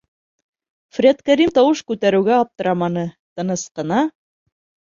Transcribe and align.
Фред-Кәрим 0.97 1.51
тауыш 1.59 1.83
күтәреүгә 1.93 2.39
аптыраманы, 2.47 3.07
тыныс 3.39 3.69
ҡына: 3.79 4.03